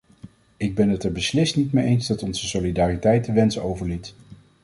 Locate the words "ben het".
0.75-1.03